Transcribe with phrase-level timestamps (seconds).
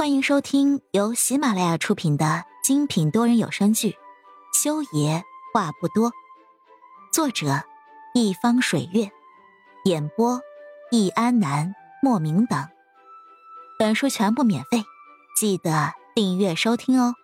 [0.00, 3.90] 欢迎收听由喜马拉雅出品的精品多人有声剧
[4.50, 5.22] 《修爷
[5.52, 6.10] 话不多》，
[7.12, 7.62] 作者：
[8.14, 9.12] 一方水月，
[9.84, 10.40] 演播：
[10.90, 12.66] 易安南、莫名等。
[13.78, 14.84] 本书全部免费，
[15.38, 17.14] 记得订阅收听哦。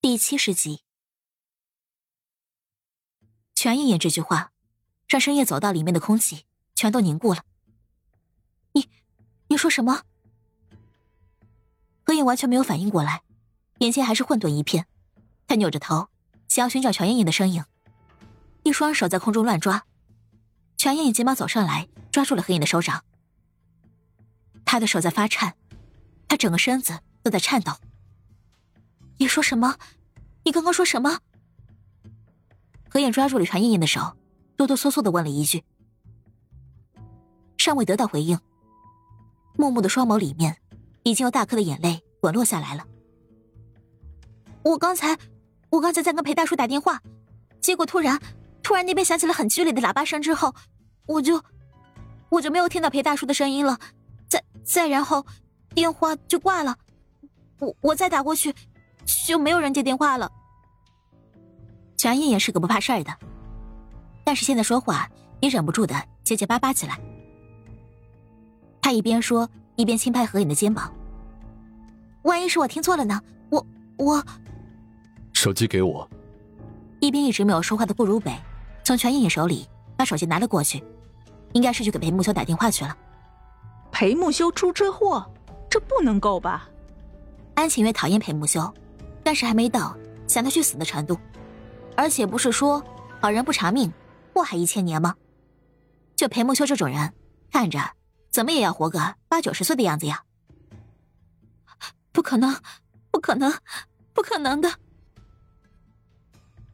[0.00, 0.80] 第七十集，
[3.54, 4.52] 全爷爷这句话，
[5.06, 6.46] 让深夜走到里面的空气。
[6.76, 7.42] 全都凝固了。
[8.72, 8.88] 你，
[9.48, 10.02] 你说什么？
[12.04, 13.22] 何影完全没有反应过来，
[13.78, 14.86] 眼前还是混沌一片。
[15.48, 16.08] 他扭着头，
[16.46, 17.64] 想要寻找全艳艳的身影，
[18.62, 19.84] 一双手在空中乱抓。
[20.76, 23.04] 全艳艳急忙走上来，抓住了何影的手掌。
[24.64, 25.56] 他的手在发颤，
[26.28, 27.72] 他整个身子都在颤抖。
[29.18, 29.76] 你说什么？
[30.44, 31.20] 你刚刚说什么？
[32.88, 34.16] 何影抓住了全艳艳的手，
[34.56, 35.64] 哆哆嗦嗦的问了一句。
[37.66, 38.38] 尚未得到回应，
[39.56, 40.56] 木木的双眸里面
[41.02, 42.86] 已经有大颗的眼泪滚落下来了。
[44.62, 45.18] 我刚才，
[45.70, 47.02] 我刚才在跟裴大叔打电话，
[47.60, 48.22] 结果突然，
[48.62, 50.54] 突然那边响起了很剧烈的喇叭声，之后，
[51.06, 51.42] 我就，
[52.28, 53.76] 我就没有听到裴大叔的声音了。
[54.28, 55.26] 再再然后，
[55.74, 56.76] 电话就挂了。
[57.58, 58.54] 我我再打过去，
[59.26, 60.30] 就没有人接电话了。
[61.96, 63.12] 全燕燕是个不怕事儿的，
[64.22, 66.96] 但是现在说话也忍不住的结结巴巴起来。
[68.86, 70.94] 他一边说，一边轻拍何影的肩膀。
[72.22, 73.20] 万一是我听错了呢？
[73.50, 74.24] 我我，
[75.32, 76.08] 手机给我。
[77.00, 78.32] 一边一直没有说话的顾如北，
[78.84, 80.84] 从全影影手里把手机拿了过去，
[81.52, 82.96] 应该是去给裴木修打电话去了。
[83.90, 85.28] 裴木修出车祸，
[85.68, 86.68] 这不能够吧？
[87.56, 88.72] 安晴月讨厌裴木修，
[89.24, 89.96] 但是还没到
[90.28, 91.18] 想他去死的程度。
[91.96, 92.80] 而且不是说
[93.20, 93.92] 好人不查命，
[94.32, 95.16] 祸害一千年吗？
[96.14, 97.12] 就裴木修这种人，
[97.50, 97.80] 看着。
[98.36, 100.22] 怎么也要活个八九十岁的样子呀？
[102.12, 102.54] 不可能，
[103.10, 103.50] 不可能，
[104.12, 104.70] 不可能的！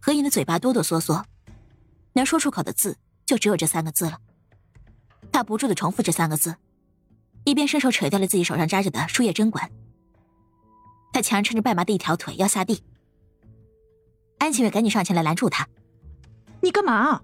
[0.00, 1.22] 何影的嘴巴哆哆嗦嗦，
[2.14, 4.18] 能说出口的字就只有这三个字了。
[5.30, 6.56] 他不住的重复这三个字，
[7.44, 9.70] 一边伸手扯掉了自己手上扎着的输液针管。
[11.12, 12.82] 他强撑着半麻的一条腿要下地，
[14.38, 15.68] 安晴月赶紧上前来拦住他
[16.60, 17.22] ：“你干嘛？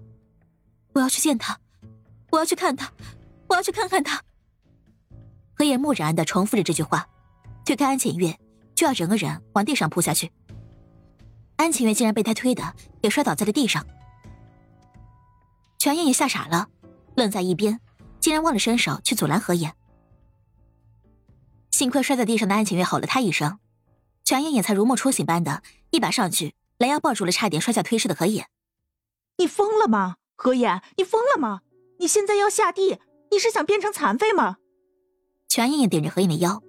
[0.93, 1.59] 我要去见他，
[2.31, 2.89] 我要去看他，
[3.49, 4.23] 我要去看看他。”
[5.59, 7.05] 何言木然的重复着这句话，
[7.65, 8.39] 推开安浅月，
[8.73, 10.31] 就要整个人往地上扑下去。
[11.57, 13.85] 安浅月竟然被他推的也摔倒在了地上。
[15.77, 16.69] 全燕也吓傻了，
[17.17, 17.81] 愣在一边，
[18.21, 19.75] 竟然忘了伸手去阻拦何言。
[21.71, 23.59] 幸亏摔在地上的安浅月吼了他一声，
[24.23, 28.47] 全燕也才如梦初醒般的一把上去拦腰抱住了差点摔下推尸的何言。
[29.37, 30.15] 你疯了吗？
[30.37, 31.59] 何言，你疯了吗？
[31.99, 34.55] 你现在要下地，你是想变成残废吗？
[35.49, 36.61] 全艳艳顶着何影的腰，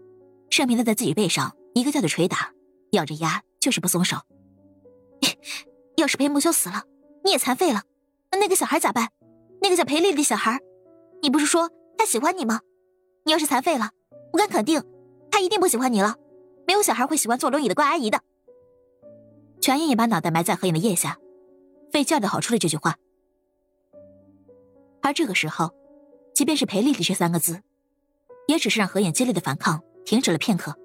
[0.49, 2.51] 盛平的在自己背上一个劲的捶打，
[2.93, 4.17] 咬着牙就是不松手。
[5.99, 6.85] 要是裴木修死了，
[7.23, 7.83] 你也残废了，
[8.33, 9.11] 那那个小孩咋办？
[9.61, 10.59] 那个叫裴丽丽的小孩，
[11.21, 12.61] 你不是说他喜欢你吗？
[13.25, 13.91] 你要是残废了，
[14.33, 14.83] 我敢肯定，
[15.31, 16.17] 他一定不喜欢你了。
[16.67, 18.23] 没有小孩会喜欢坐轮椅的怪阿姨的。
[19.61, 21.19] 全艳艳把脑袋埋在何影的腋下，
[21.93, 22.97] 费劲的吼出了这句话。
[25.03, 25.75] 而这个时候，
[26.33, 27.61] 即便是裴丽丽这三个字。
[28.51, 30.77] 也只是让何眼激烈的反抗停止了片刻。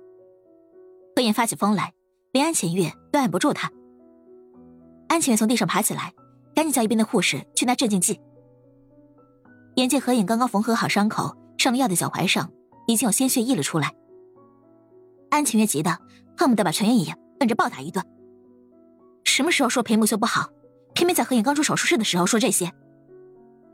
[1.15, 1.93] 何眼发起疯来，
[2.31, 3.71] 连安浅月都按不住他。
[5.07, 6.13] 安浅月从地上爬起来，
[6.53, 8.21] 赶紧叫一边的护士去拿镇静剂。
[9.77, 12.51] 眼见何眼刚刚缝合好伤口，上了药的脚踝上
[12.85, 13.93] 已经有鲜血溢了出来。
[15.31, 15.97] 安浅月急得
[16.37, 18.05] 恨不得把全爷爷摁着暴打一顿。
[19.23, 20.49] 什么时候说裴木修不好，
[20.93, 22.71] 偏偏在何眼刚出手术室的时候说这些？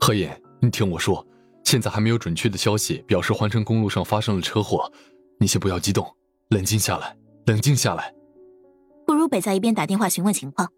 [0.00, 1.26] 何眼，你听我说。
[1.64, 4.90] 现在还没有准确的消息表示环城公路上发生了车祸，
[5.38, 6.06] 你先不要激动，
[6.48, 8.14] 冷静下来，冷静下来。
[9.06, 10.70] 顾如北在一边打电话询问情况，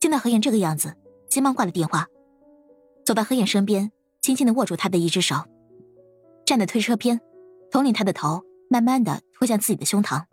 [0.00, 0.94] 见到何燕这个样子，
[1.28, 2.06] 急忙挂了电话，
[3.04, 5.36] 走到何燕身边，轻轻的握住她的一只手，
[6.46, 7.20] 站在推车边，
[7.70, 10.24] 统领她的头，慢慢的拖向自己的胸膛，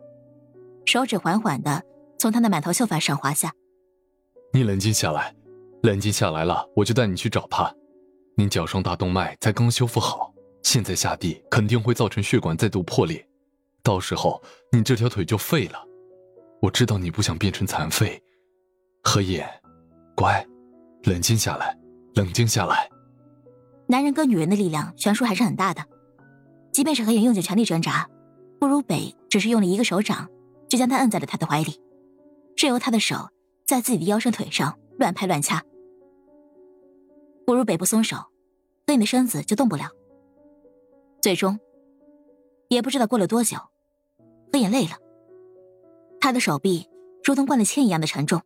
[0.86, 1.82] 手指缓缓的
[2.18, 3.52] 从她的满头秀发上滑下。
[4.52, 5.34] 你冷静下来，
[5.82, 7.72] 冷静下来了，我就带你去找他。
[8.36, 10.32] 您脚上大动脉才刚修复好，
[10.62, 13.26] 现在下地肯定会造成血管再度破裂，
[13.82, 14.42] 到时候
[14.72, 15.78] 你这条腿就废了。
[16.60, 18.22] 我知道你不想变成残废，
[19.02, 19.46] 何野，
[20.14, 20.46] 乖，
[21.04, 21.76] 冷静下来，
[22.14, 22.88] 冷静下来。
[23.86, 25.84] 男人跟女人的力量悬殊还是很大的，
[26.72, 28.08] 即便是何野用尽全力挣扎，
[28.58, 30.28] 不如北只是用了一个手掌，
[30.68, 31.80] 就将他摁在了他的怀里，
[32.56, 33.28] 任由他的手
[33.66, 35.62] 在自己的腰身腿上乱拍乱掐。
[37.50, 38.16] 不如北不松手，
[38.86, 39.90] 何影的身子就动不了。
[41.20, 41.58] 最终，
[42.68, 43.58] 也不知道过了多久，
[44.52, 44.92] 何影累了，
[46.20, 46.88] 他的手臂
[47.24, 48.40] 如同灌了铅一样的沉重，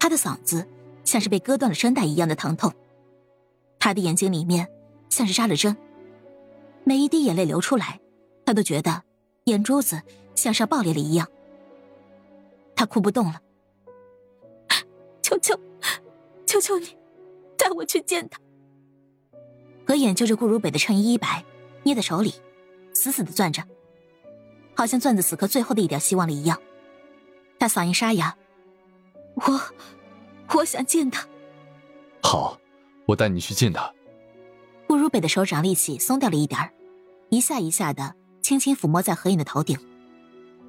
[0.00, 0.66] 他的嗓子
[1.04, 2.74] 像是被割断了声带一样的疼痛，
[3.78, 4.66] 他的眼睛里面
[5.08, 5.76] 像是扎了针，
[6.82, 8.00] 每一滴眼泪流出来，
[8.44, 9.04] 他都觉得
[9.44, 10.02] 眼珠子
[10.34, 11.28] 像是要爆裂了一样。
[12.74, 13.40] 他哭不动了，
[15.22, 15.56] 求 求，
[16.44, 16.96] 求求你，
[17.60, 18.40] 带我去见他。
[19.86, 21.44] 何眼揪着顾如北的衬衣衣摆，
[21.82, 22.32] 捏在手里，
[22.94, 23.62] 死死的攥着，
[24.74, 26.58] 好像攥着此刻最后的一点希望了一样。
[27.58, 28.34] 他嗓音沙哑
[29.36, 29.60] ：“我，
[30.54, 31.28] 我想见他。”
[32.24, 32.58] 好，
[33.04, 33.92] 我带你去见他。
[34.86, 36.72] 顾如北的手掌力气松掉了一点
[37.28, 39.78] 一下一下的轻轻抚摸在何影的头顶。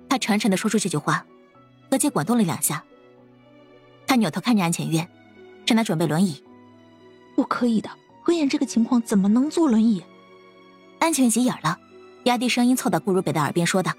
[0.09, 1.25] 他沉沉的说出这句话。
[1.89, 2.85] 何洁滚动了两下，
[4.07, 5.05] 他扭头看着安浅月，
[5.65, 6.41] 正在准备轮椅。
[7.41, 7.89] 不可以的，
[8.21, 10.05] 何妍这个情况怎么能坐轮椅？
[10.99, 11.75] 安浅月急眼了，
[12.25, 13.91] 压低声音凑到顾如北的耳边说道：“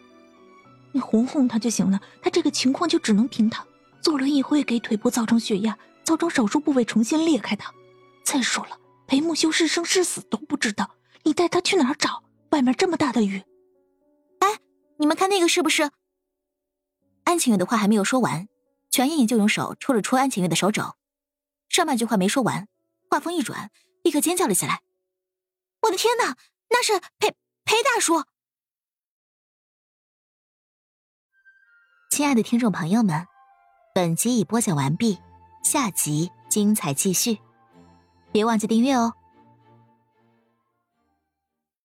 [0.95, 3.67] 你哄哄他就行了，他这个情况就只能凭他
[4.01, 7.65] 坐轮椅会给腿部造成血压，造成手术部位重新裂开的。
[8.23, 8.79] 再说了，
[9.09, 10.89] 裴木修是生是死都不知道，
[11.25, 12.23] 你带他去哪儿找？
[12.51, 13.43] 外面这么大的雨。
[14.39, 14.61] 哎，
[14.99, 15.91] 你们看那个是不是？”
[17.27, 18.47] 安晴月的话还没有说完，
[18.89, 20.95] 全艳颖就用手戳了戳安晴月的手肘。
[21.69, 22.69] 上半句话没说完，
[23.13, 23.71] 话锋一转，
[24.03, 24.81] 立刻尖叫了起来
[25.85, 26.35] ：“我的天哪，
[26.71, 28.25] 那是裴裴大叔！”
[32.11, 33.27] 亲爱的听众朋友们，
[33.95, 35.21] 本集已播讲完毕，
[35.63, 37.39] 下集精彩继续，
[38.33, 39.13] 别忘记订阅哦。